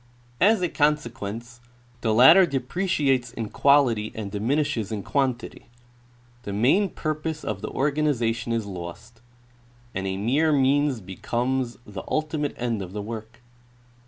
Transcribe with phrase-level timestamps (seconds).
[0.39, 1.61] As a consequence
[2.01, 5.67] the latter depreciates in quality and diminishes in quantity;
[6.41, 9.21] the main purpose of the organization is lost,
[9.93, 13.41] and a mere means becomes the ultimate end of the work.